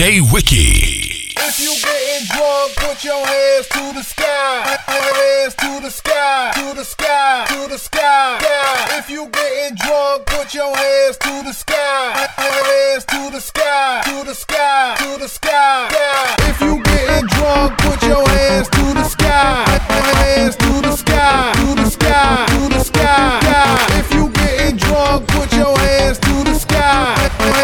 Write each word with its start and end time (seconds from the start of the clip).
DJ 0.00 0.32
Wiki. 0.32 1.34
If 1.36 1.60
you 1.60 1.76
getting 1.76 2.26
drunk, 2.32 2.74
put 2.76 3.04
your 3.04 3.20
hands 3.20 3.68
to 3.68 3.92
the 3.92 4.02
sky. 4.02 4.78
Hands 4.88 5.54
to 5.56 5.80
the 5.82 5.90
sky, 5.90 6.52
to 6.54 6.74
the 6.74 6.84
sky, 6.84 7.44
to 7.50 7.68
the 7.68 7.76
sky. 7.76 8.38
If 8.96 9.10
you 9.10 9.28
getting 9.28 9.76
drunk, 9.76 10.24
put 10.24 10.54
your 10.54 10.74
hands 10.74 11.18
to 11.18 11.42
the 11.44 11.52
sky. 11.52 12.26
Hands 12.38 13.04
to 13.04 13.30
the 13.30 13.40
sky, 13.40 14.00
to 14.06 14.24
the 14.24 14.34
sky, 14.34 14.96
to 15.00 15.18
the 15.20 15.28
sky. 15.28 15.88
If 16.48 16.62
you 16.62 16.82
getting 16.82 17.26
drunk, 17.28 17.76
put 17.76 18.02
your 18.02 18.26
hands 18.26 18.70
to 18.70 18.94
the 18.94 19.04
sky. 19.04 19.66
Hands 20.24 20.56
to 20.56 20.80
the 20.80 20.96
sky, 20.96 21.52
to 21.52 21.74
the 21.74 21.90
sky, 21.90 22.46
to 22.48 22.68
the 22.72 22.84
sky. 22.84 23.98
If 24.00 24.14
you 24.14 24.30
getting 24.30 24.78
drunk, 24.78 25.28
put 25.28 25.52
your 25.52 25.78
hands 25.78 26.18
to 26.20 26.42
the 26.44 26.54
sky. 26.54 27.16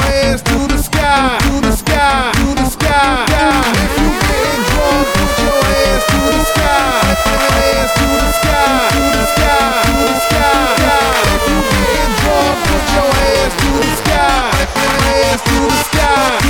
Hands 0.05 0.43
to 0.43 0.67
the 0.69 0.77
sky, 0.77 0.86
to 1.07 1.61
the 1.61 1.73
sky, 1.73 2.33
to 2.35 2.47
the 2.55 2.67
sky. 2.67 3.27
If 3.87 3.99
you 3.99 4.09
drunk, 4.71 5.07
put 5.15 5.33
your 5.39 5.61
hands 5.71 6.05
to 6.11 6.19
the 6.35 6.43
sky. 6.51 7.15
Hands 7.55 7.93
to 7.99 8.07
the 8.23 8.31
sky, 8.39 8.91
the 9.15 9.25
sky, 9.33 9.87
the 10.03 10.15
sky. 10.27 10.91
If 11.37 11.47
you 11.47 11.59
drunk, 12.19 12.57
put 12.67 12.85
your 12.97 13.11
hands 13.23 13.55
to 13.63 13.71
the 13.85 13.93
sky. 14.03 14.51
Hands 15.07 15.43
to 15.43 15.57
the 15.63 15.81
sky, 15.87 16.27
to 16.27 16.43
the 16.43 16.43
sky, 16.43 16.46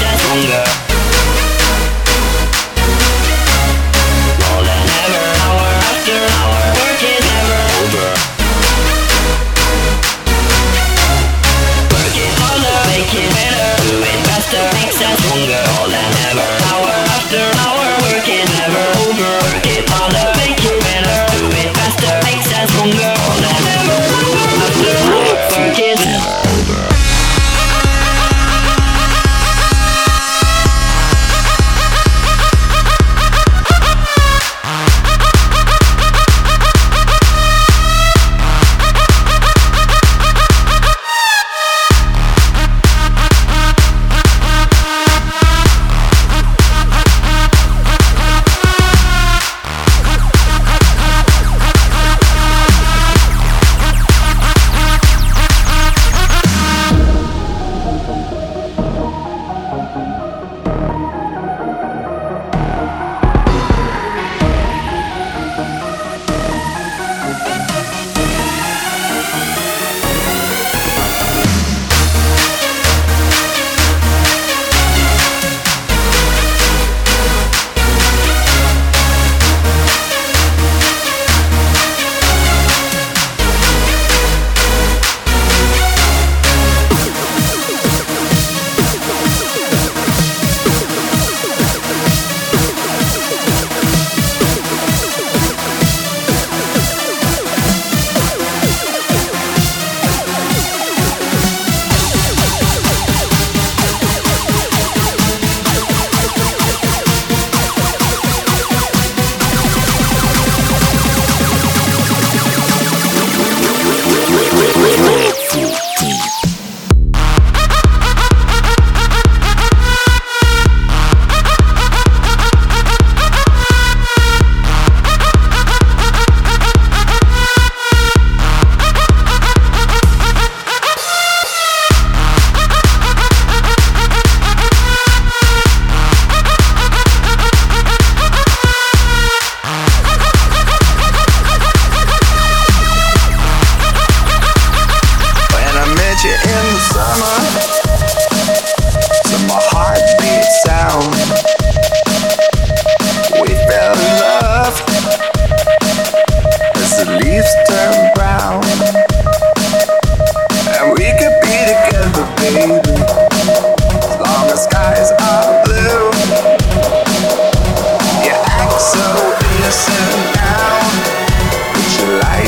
just 0.00 0.83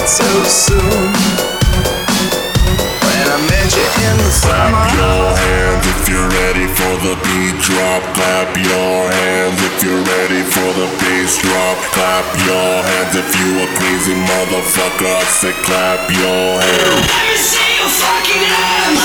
so 0.07 0.23
soon. 0.47 1.11
When 3.03 3.27
I 3.27 3.39
met 3.51 3.75
you 3.75 3.87
in 4.07 4.17
the 4.23 4.31
summer. 4.31 4.71
Clap 4.71 4.95
your 4.95 5.35
hands 5.35 5.83
if 5.83 6.07
you're 6.07 6.31
ready 6.31 6.67
for 6.71 6.95
the 7.03 7.19
beat 7.27 7.59
drop. 7.59 8.03
Clap 8.15 8.55
your 8.55 9.11
hands 9.11 9.59
if 9.67 9.83
you're 9.83 10.05
ready 10.07 10.47
for 10.47 10.71
the 10.79 10.87
bass 11.03 11.43
drop. 11.43 11.79
Clap 11.91 12.23
your 12.47 12.87
hands 12.87 13.19
if 13.19 13.35
you 13.35 13.59
a 13.59 13.67
crazy 13.75 14.15
motherfucker. 14.15 15.27
Say 15.27 15.53
clap 15.67 16.09
your 16.11 16.63
hands. 16.63 17.03
Let 17.11 17.27
me 17.27 17.37
see 17.43 17.75
your 17.75 17.91
fucking 17.91 18.47
hands. 18.47 19.03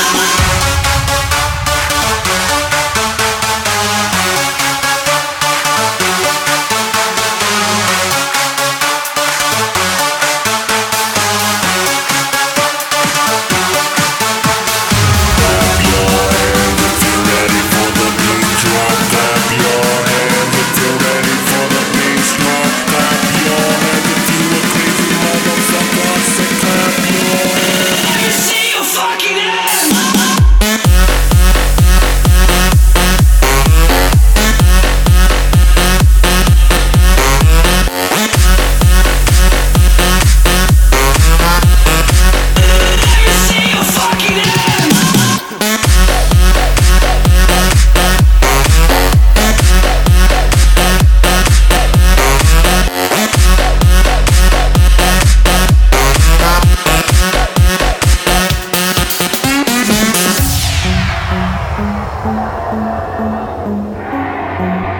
Thank 62.23 62.53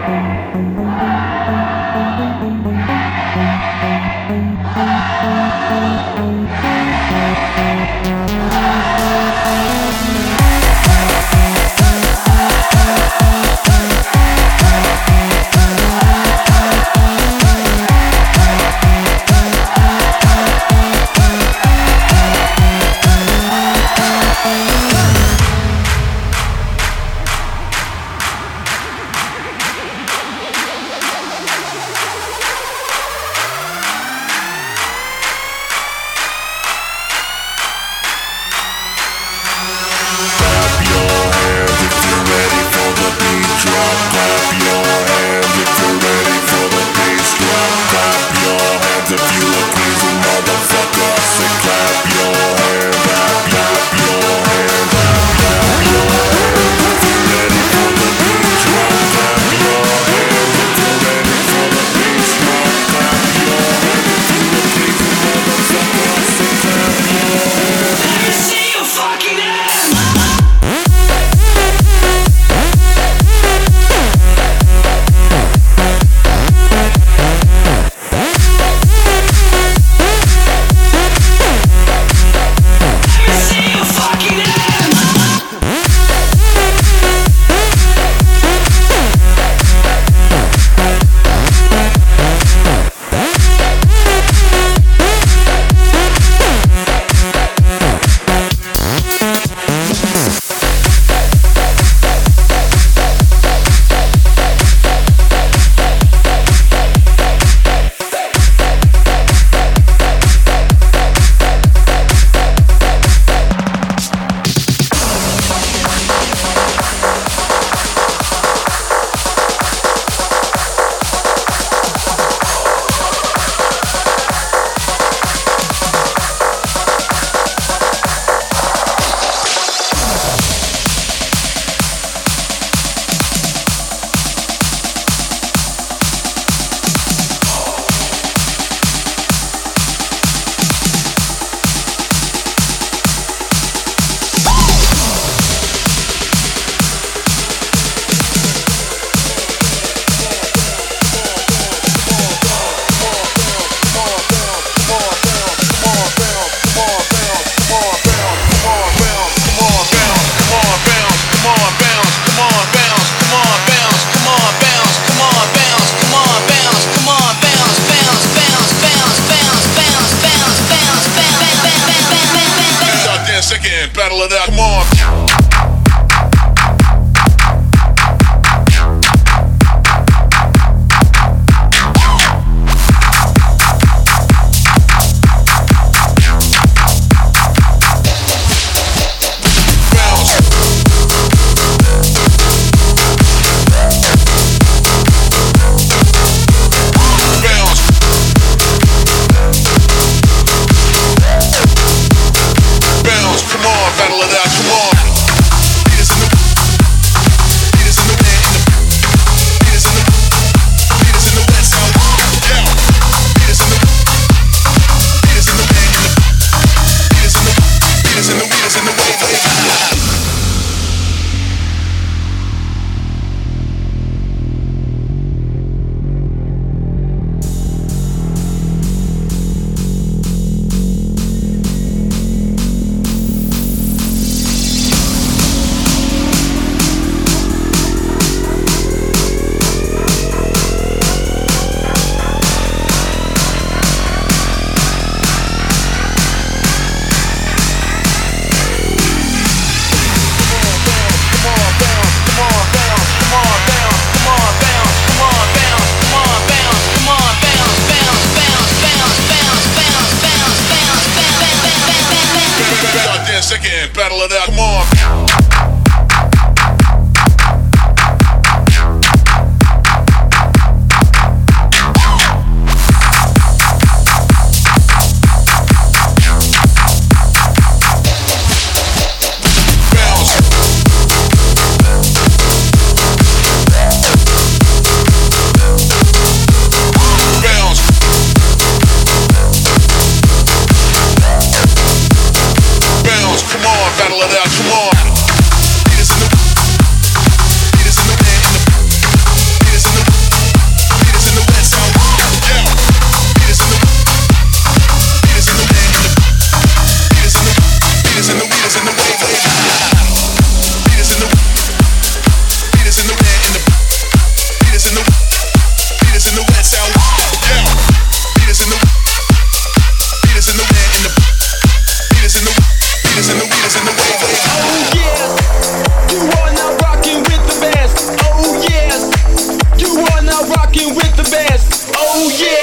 you. 0.08 0.81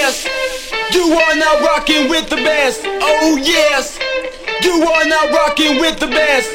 yes. 0.09 0.25
You 0.93 1.13
are 1.13 1.35
now 1.35 1.59
rocking 1.61 2.09
with 2.09 2.29
the 2.29 2.37
best. 2.37 2.81
Oh 2.83 3.37
yes. 3.37 3.99
You 4.63 4.83
are 4.83 5.05
now 5.05 5.29
rocking 5.31 5.79
with 5.79 5.99
the 5.99 6.07
best. 6.07 6.49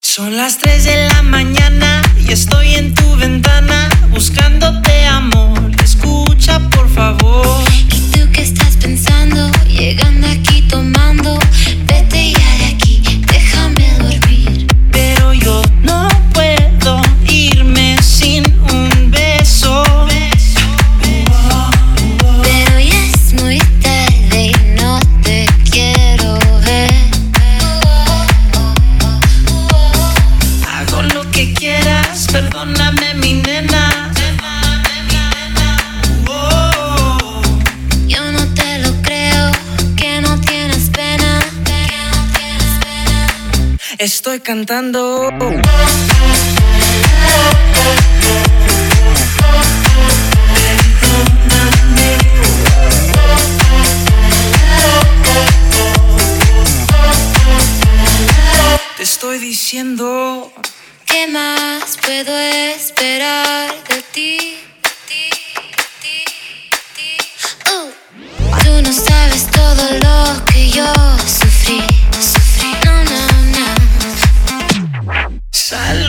Son 0.00 0.36
las 0.36 0.58
3 0.58 0.84
de 0.84 1.08
la 1.08 1.22
mañana 1.22 2.02
y 2.20 2.32
estoy 2.32 2.74
en 2.74 2.94
tu 2.94 3.16
ventana 3.16 3.88
buscándote 4.10 5.06
amor. 5.06 5.72
Escucha 5.82 6.60
por 6.70 6.88
favor 6.88 7.64
tú 8.14 8.30
que 8.30 8.42
estás 8.42 8.76
pensando, 8.76 9.50
llegando 9.68 10.26
aquí 10.28 10.62
tomando, 10.68 11.38
vete 11.86 12.32
ya 12.32 12.58
de 12.58 12.64
aquí. 12.66 12.83
estoy 44.24 44.40
cantando. 44.40 45.30
Te 58.96 59.02
estoy 59.02 59.38
diciendo. 59.40 60.50
¿Qué 61.04 61.26
más 61.26 61.98
puedo 62.02 62.34
esperar 62.38 63.74
de 63.90 64.02
ti? 64.14 64.56
Oh. 67.70 67.90
Tú 68.64 68.82
no 68.82 68.90
sabes 68.90 69.50
todo 69.50 69.84
lo 70.00 70.44
que 70.46 70.70
yo 70.70 70.90
sufrí. 71.26 72.13
sal. 75.74 76.03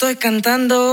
estoy 0.00 0.16
cantando. 0.16 0.92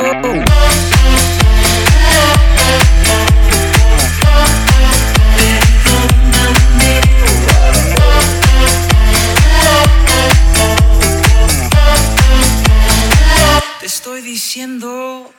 Te 13.80 13.86
estoy 13.86 14.22
diciendo. 14.24 15.32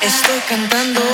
Estoy 0.00 0.40
cantando. 0.48 1.05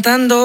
cantando 0.00 0.39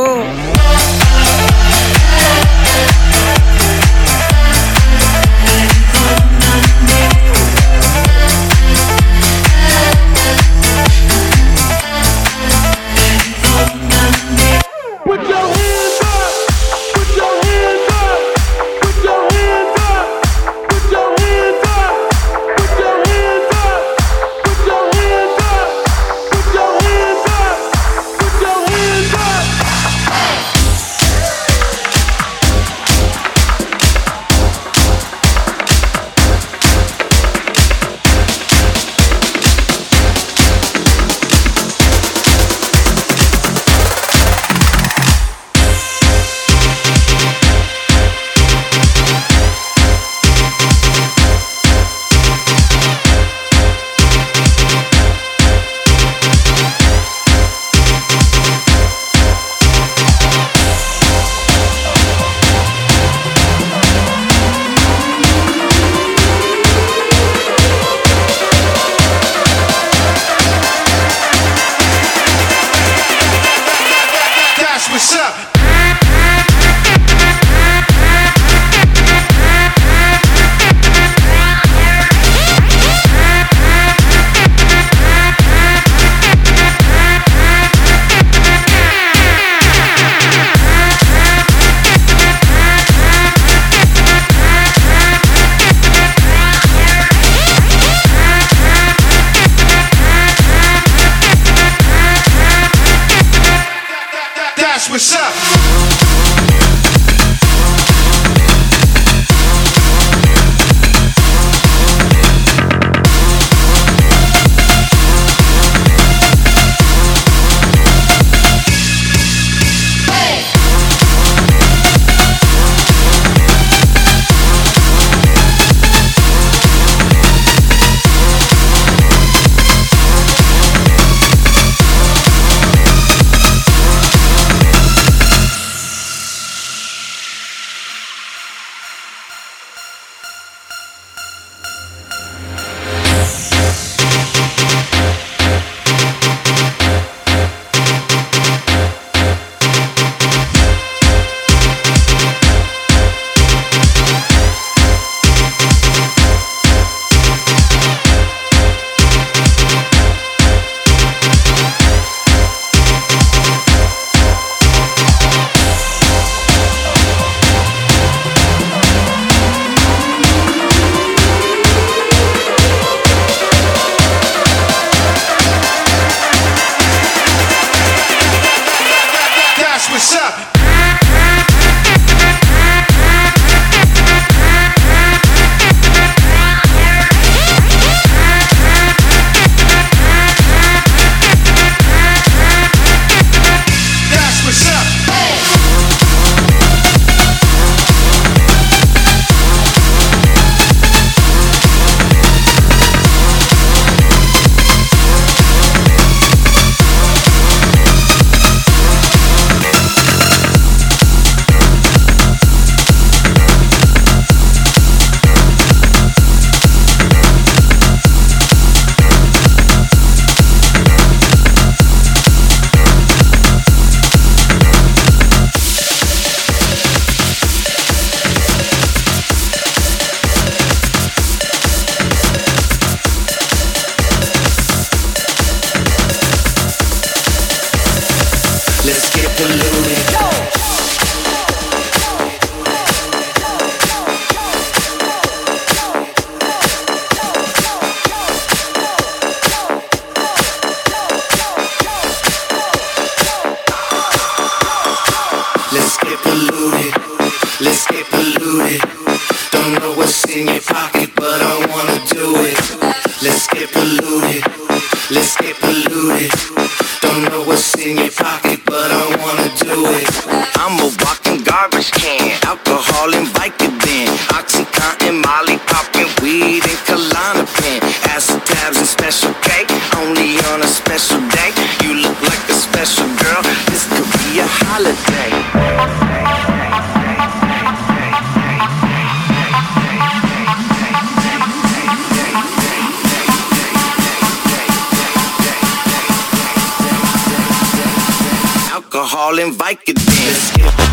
all 299.35 299.41
in 299.41 299.51
Vicodin. 299.51 300.84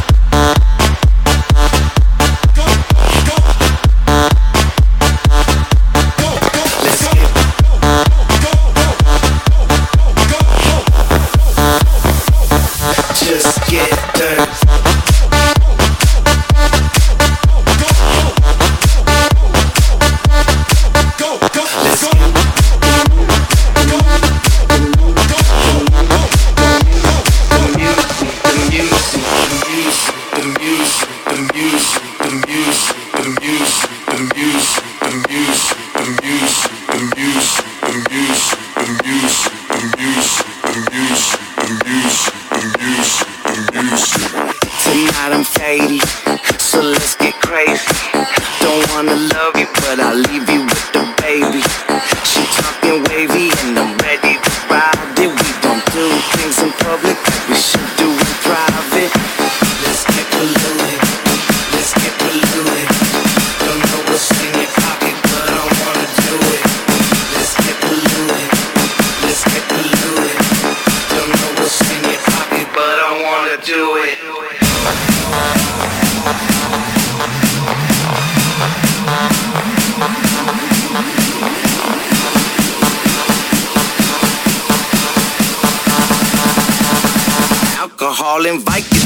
all 88.33 88.47
invite. 88.47 89.02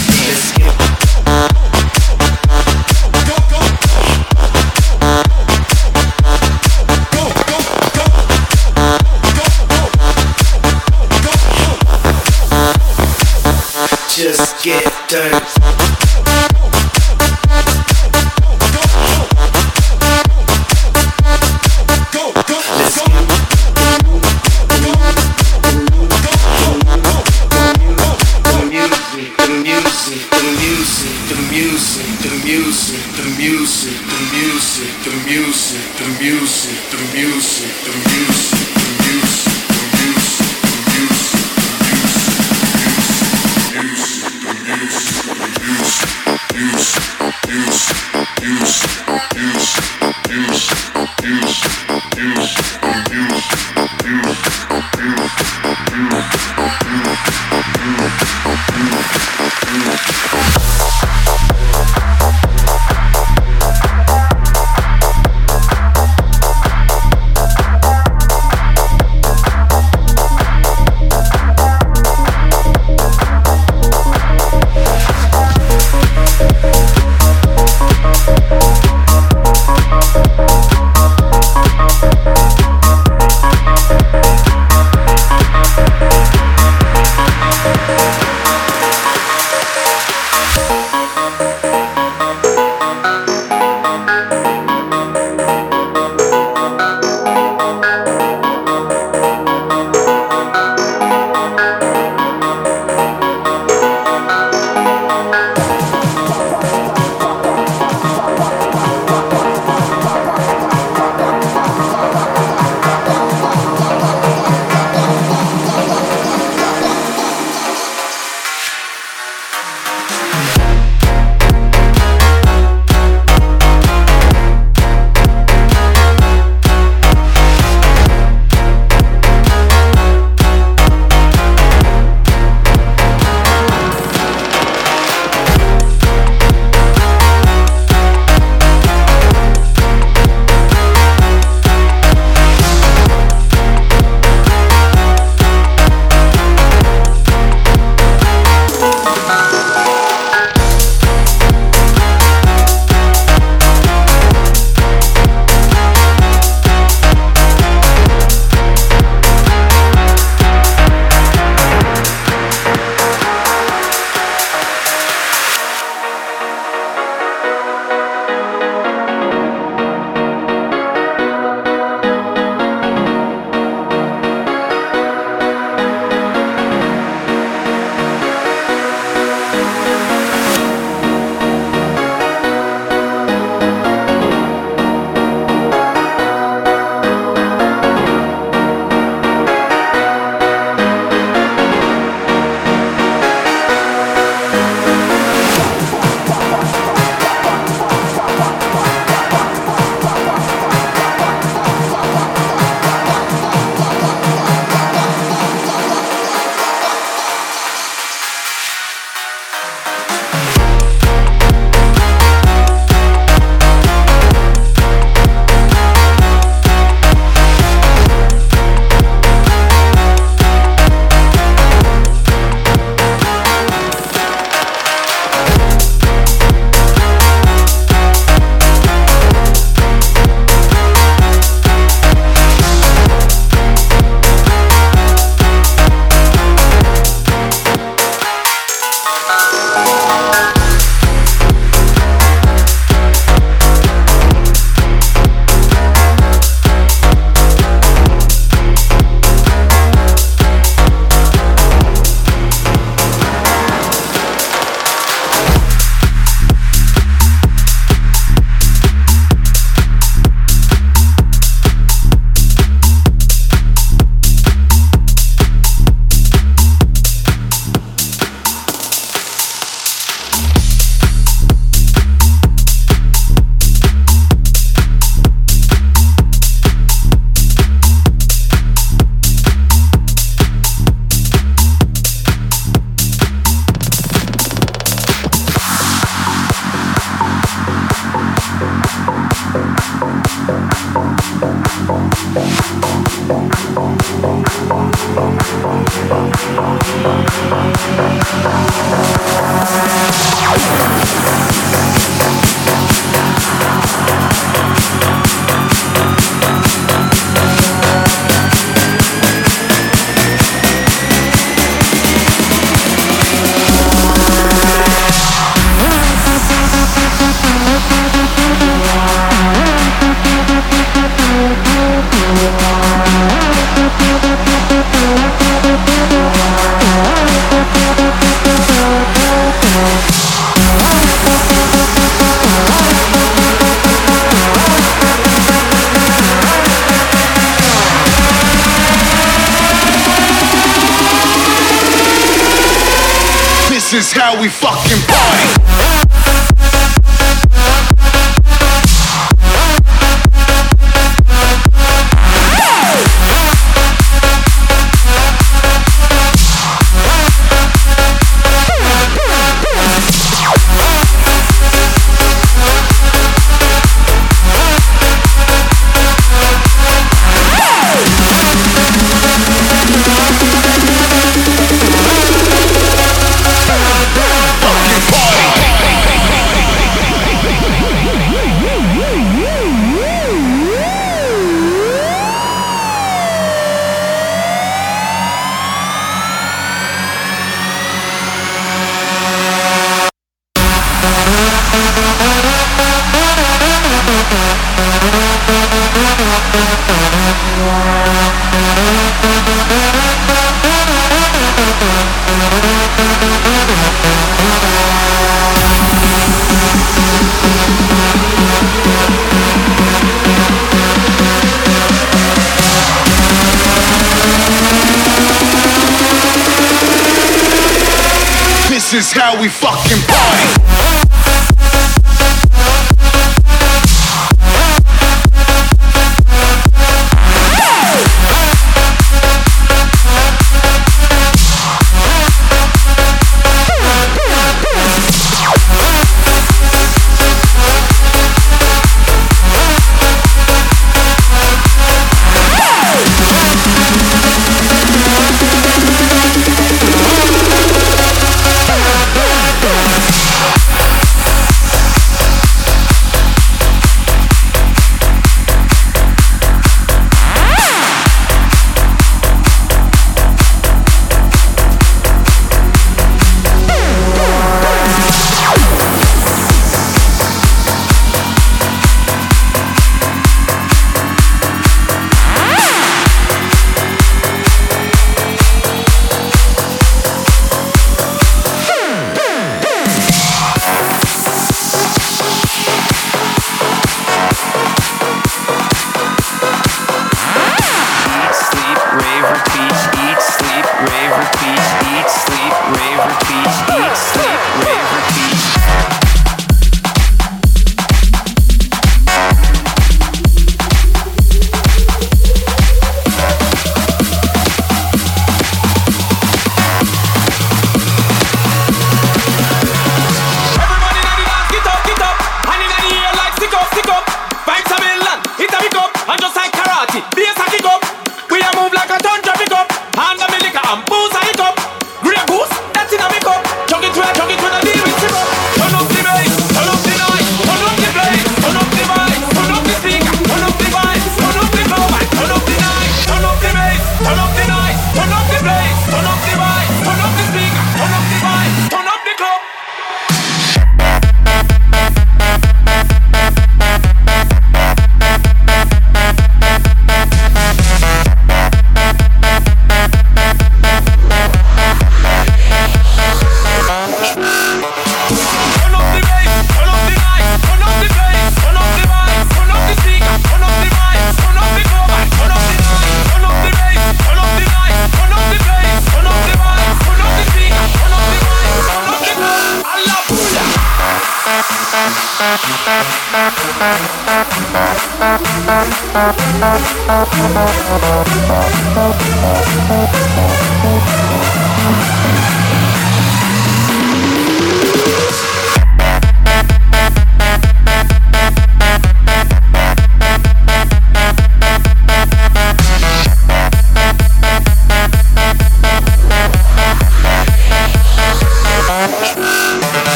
Is 418.97 419.13
how 419.13 419.39
we 419.39 419.47
fucking 419.47 420.01
party. 420.09 420.56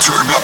Turn 0.00 0.26
my 0.26 0.35